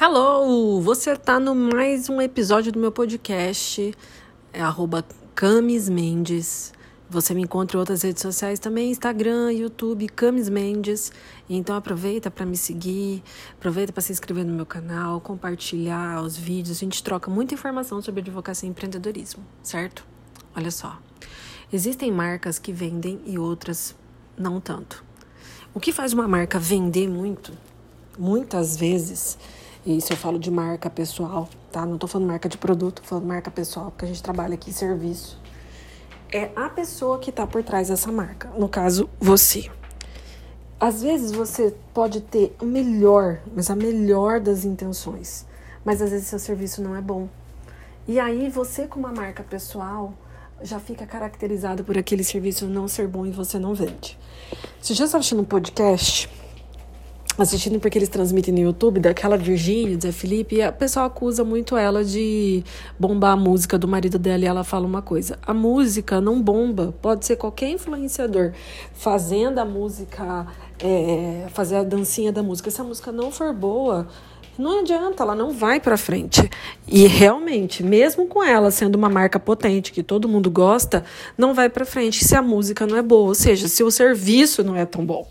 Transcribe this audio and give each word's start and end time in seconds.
Hello! 0.00 0.80
Você 0.80 1.10
está 1.12 1.38
no 1.38 1.54
mais 1.54 2.08
um 2.08 2.20
episódio 2.20 2.72
do 2.72 2.78
meu 2.78 2.90
podcast, 2.90 3.94
é 4.50 4.60
Camis 5.34 5.88
Mendes. 5.88 6.72
Você 7.10 7.34
me 7.34 7.42
encontra 7.42 7.76
em 7.76 7.80
outras 7.80 8.00
redes 8.02 8.22
sociais 8.22 8.58
também, 8.58 8.90
Instagram, 8.90 9.52
YouTube, 9.52 10.08
Camis 10.08 10.48
Mendes. 10.48 11.12
Então 11.48 11.76
aproveita 11.76 12.30
para 12.30 12.46
me 12.46 12.56
seguir, 12.56 13.22
aproveita 13.52 13.92
para 13.92 14.00
se 14.00 14.10
inscrever 14.10 14.46
no 14.46 14.54
meu 14.54 14.64
canal, 14.64 15.20
compartilhar 15.20 16.22
os 16.22 16.38
vídeos. 16.38 16.78
A 16.78 16.80
gente 16.80 17.02
troca 17.02 17.30
muita 17.30 17.54
informação 17.54 18.00
sobre 18.00 18.22
advocacia 18.22 18.66
e 18.66 18.70
empreendedorismo, 18.70 19.44
certo? 19.62 20.06
Olha 20.56 20.70
só. 20.70 20.98
Existem 21.70 22.10
marcas 22.10 22.58
que 22.58 22.72
vendem 22.72 23.20
e 23.26 23.38
outras 23.38 23.94
não 24.38 24.58
tanto. 24.58 25.04
O 25.74 25.78
que 25.78 25.92
faz 25.92 26.14
uma 26.14 26.26
marca 26.26 26.58
vender 26.58 27.08
muito, 27.08 27.52
muitas 28.18 28.76
vezes, 28.76 29.38
e 29.84 29.96
isso 29.96 30.12
eu 30.12 30.16
falo 30.16 30.38
de 30.38 30.50
marca 30.50 30.88
pessoal, 30.88 31.48
tá? 31.72 31.84
Não 31.84 31.98
tô 31.98 32.06
falando 32.06 32.28
marca 32.28 32.48
de 32.48 32.56
produto, 32.56 33.02
tô 33.02 33.08
falando 33.08 33.26
marca 33.26 33.50
pessoal, 33.50 33.90
porque 33.90 34.04
a 34.04 34.08
gente 34.08 34.22
trabalha 34.22 34.54
aqui 34.54 34.70
em 34.70 34.72
serviço. 34.72 35.40
É 36.32 36.50
a 36.54 36.68
pessoa 36.68 37.18
que 37.18 37.32
tá 37.32 37.46
por 37.46 37.64
trás 37.64 37.88
dessa 37.88 38.12
marca. 38.12 38.48
No 38.56 38.68
caso, 38.68 39.10
você. 39.20 39.68
Às 40.78 41.02
vezes 41.02 41.32
você 41.32 41.74
pode 41.92 42.20
ter 42.20 42.54
o 42.60 42.64
melhor, 42.64 43.40
mas 43.54 43.70
a 43.70 43.76
melhor 43.76 44.40
das 44.40 44.64
intenções, 44.64 45.46
mas 45.84 46.00
às 46.00 46.10
vezes 46.10 46.28
seu 46.28 46.38
serviço 46.38 46.80
não 46.80 46.96
é 46.96 47.00
bom. 47.00 47.28
E 48.06 48.18
aí 48.18 48.48
você, 48.48 48.86
com 48.86 49.00
uma 49.00 49.12
marca 49.12 49.42
pessoal, 49.42 50.14
já 50.62 50.78
fica 50.78 51.06
caracterizado 51.06 51.84
por 51.84 51.98
aquele 51.98 52.22
serviço 52.22 52.66
não 52.66 52.86
ser 52.86 53.08
bom 53.08 53.26
e 53.26 53.30
você 53.30 53.58
não 53.58 53.74
vende. 53.74 54.18
Você 54.80 54.94
já 54.94 55.04
está 55.04 55.18
assistindo 55.18 55.42
um 55.42 55.44
podcast 55.44 56.28
assistindo 57.42 57.78
porque 57.78 57.98
eles 57.98 58.08
transmitem 58.08 58.54
no 58.54 58.60
YouTube 58.60 59.00
daquela 59.00 59.36
Virgínia, 59.36 59.98
Zé 60.00 60.12
Felipe, 60.12 60.56
e 60.56 60.62
a 60.62 60.72
pessoa 60.72 61.06
acusa 61.06 61.44
muito 61.44 61.76
ela 61.76 62.04
de 62.04 62.64
bombar 62.98 63.32
a 63.32 63.36
música 63.36 63.78
do 63.78 63.86
marido 63.86 64.18
dela 64.18 64.44
e 64.44 64.46
ela 64.46 64.64
fala 64.64 64.86
uma 64.86 65.02
coisa: 65.02 65.38
a 65.46 65.52
música 65.52 66.20
não 66.20 66.40
bomba, 66.40 66.94
pode 67.02 67.26
ser 67.26 67.36
qualquer 67.36 67.68
influenciador 67.70 68.52
fazendo 68.94 69.58
a 69.58 69.64
música, 69.64 70.46
é, 70.78 71.46
fazer 71.52 71.76
a 71.76 71.82
dancinha 71.82 72.32
da 72.32 72.42
música. 72.42 72.70
Se 72.70 72.80
a 72.80 72.84
música 72.84 73.12
não 73.12 73.30
for 73.30 73.52
boa, 73.52 74.08
não 74.58 74.80
adianta, 74.80 75.22
ela 75.22 75.34
não 75.34 75.50
vai 75.50 75.80
para 75.80 75.96
frente. 75.96 76.48
E 76.86 77.06
realmente, 77.06 77.82
mesmo 77.82 78.26
com 78.26 78.44
ela 78.44 78.70
sendo 78.70 78.96
uma 78.96 79.08
marca 79.08 79.40
potente 79.40 79.92
que 79.92 80.02
todo 80.02 80.28
mundo 80.28 80.50
gosta, 80.50 81.04
não 81.38 81.54
vai 81.54 81.70
para 81.70 81.86
frente 81.86 82.24
se 82.24 82.34
a 82.36 82.42
música 82.42 82.86
não 82.86 82.96
é 82.96 83.02
boa, 83.02 83.28
ou 83.28 83.34
seja, 83.34 83.66
se 83.66 83.82
o 83.82 83.90
serviço 83.90 84.62
não 84.62 84.76
é 84.76 84.84
tão 84.84 85.04
bom. 85.06 85.26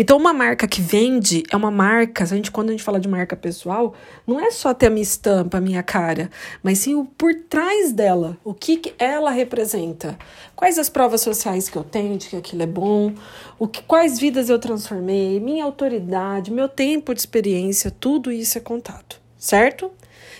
Então, 0.00 0.16
uma 0.16 0.32
marca 0.32 0.68
que 0.68 0.80
vende 0.80 1.42
é 1.50 1.56
uma 1.56 1.72
marca, 1.72 2.22
a 2.22 2.26
gente, 2.28 2.52
quando 2.52 2.68
a 2.68 2.70
gente 2.70 2.84
fala 2.84 3.00
de 3.00 3.08
marca 3.08 3.34
pessoal, 3.34 3.94
não 4.24 4.38
é 4.38 4.48
só 4.52 4.72
ter 4.72 4.86
a 4.86 4.90
minha 4.90 5.02
estampa, 5.02 5.58
a 5.58 5.60
minha 5.60 5.82
cara, 5.82 6.30
mas 6.62 6.78
sim 6.78 6.94
o 6.94 7.04
por 7.04 7.34
trás 7.34 7.90
dela, 7.90 8.38
o 8.44 8.54
que, 8.54 8.76
que 8.76 8.94
ela 8.96 9.32
representa. 9.32 10.16
Quais 10.54 10.78
as 10.78 10.88
provas 10.88 11.20
sociais 11.20 11.68
que 11.68 11.76
eu 11.76 11.82
tenho 11.82 12.16
de 12.16 12.28
que 12.28 12.36
aquilo 12.36 12.62
é 12.62 12.66
bom, 12.66 13.12
o 13.58 13.66
que, 13.66 13.82
quais 13.82 14.20
vidas 14.20 14.48
eu 14.48 14.60
transformei, 14.60 15.40
minha 15.40 15.64
autoridade, 15.64 16.52
meu 16.52 16.68
tempo 16.68 17.12
de 17.12 17.18
experiência, 17.18 17.90
tudo 17.90 18.30
isso 18.30 18.56
é 18.56 18.60
contado, 18.60 19.16
certo? 19.36 19.90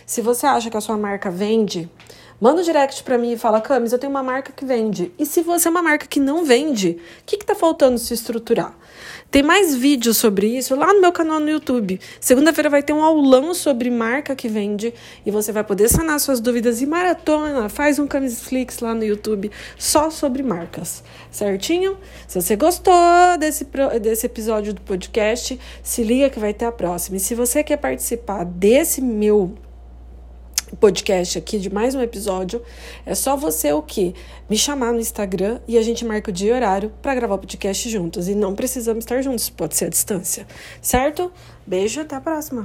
Se 0.06 0.23
você 0.23 0.47
acha 0.47 0.70
que 0.70 0.77
a 0.77 0.81
sua 0.81 0.97
marca 0.97 1.33
vende, 1.33 1.91
Manda 2.41 2.61
um 2.61 2.64
direct 2.64 3.03
para 3.03 3.19
mim 3.19 3.33
e 3.33 3.36
fala, 3.36 3.61
Camis, 3.61 3.92
eu 3.92 3.98
tenho 3.98 4.12
uma 4.12 4.22
marca 4.22 4.53
que 4.53 4.64
vende. 4.64 5.11
E 5.19 5.27
se 5.27 5.42
você 5.42 5.67
é 5.67 5.70
uma 5.72 5.83
marca 5.83 6.06
que 6.06 6.20
não 6.20 6.45
vende, 6.45 6.98
o 7.20 7.25
que 7.27 7.34
está 7.34 7.53
faltando 7.53 7.98
se 7.98 8.14
estruturar? 8.14 8.77
Tem 9.28 9.42
mais 9.42 9.75
vídeos 9.75 10.17
sobre 10.19 10.47
isso 10.47 10.77
lá 10.77 10.95
no 10.95 11.00
meu 11.00 11.11
canal 11.11 11.41
no 11.41 11.50
YouTube. 11.50 12.00
Segunda-feira 12.20 12.70
vai 12.70 12.80
ter 12.80 12.92
um 12.92 13.03
aulão 13.03 13.53
sobre 13.53 13.91
marca 13.91 14.36
que 14.36 14.47
vende 14.47 14.95
e 15.27 15.33
você 15.33 15.50
vai 15.50 15.64
poder 15.64 15.89
sanar 15.89 16.20
suas 16.20 16.39
dúvidas 16.39 16.80
e 16.80 16.86
maratona. 16.86 17.69
Faz 17.69 17.98
um 17.98 18.06
Camisflix 18.06 18.78
lá 18.78 18.95
no 18.95 19.05
YouTube 19.05 19.50
só 19.77 20.08
sobre 20.08 20.42
marcas, 20.42 21.02
certinho? 21.33 21.98
Se 22.29 22.40
você 22.40 22.55
gostou 22.55 22.95
desse, 23.39 23.67
desse 24.01 24.27
episódio 24.27 24.73
do 24.73 24.80
podcast, 24.80 25.58
se 25.83 26.05
liga 26.05 26.30
que 26.30 26.39
vai 26.39 26.55
ter 26.55 26.67
a 26.67 26.73
próxima. 26.73 27.17
E 27.17 27.20
se 27.20 27.34
você 27.34 27.64
quer 27.64 27.79
participar 27.79 28.45
desse 28.45 29.01
meu 29.02 29.55
podcast 30.80 31.39
aqui 31.39 31.58
de 31.58 31.72
mais 31.72 31.94
um 31.94 32.00
episódio, 32.00 32.62
é 33.05 33.14
só 33.14 33.36
você 33.36 33.72
o 33.72 33.83
que 33.83 34.14
me 34.48 34.56
chamar 34.56 34.92
no 34.92 35.00
Instagram 35.00 35.61
e 35.66 35.77
a 35.77 35.83
gente 35.83 36.05
marca 36.05 36.30
o 36.30 36.33
dia 36.33 36.52
e 36.52 36.55
horário 36.55 36.92
para 37.02 37.14
gravar 37.14 37.34
o 37.34 37.39
podcast 37.39 37.89
juntos 37.90 38.28
e 38.28 38.34
não 38.34 38.55
precisamos 38.55 39.05
estar 39.05 39.20
juntos, 39.22 39.50
pode 39.50 39.77
ser 39.77 39.86
à 39.86 39.89
distância, 39.89 40.46
certo? 40.80 41.30
Beijo, 41.66 42.00
até 42.00 42.16
a 42.16 42.20
próxima. 42.20 42.56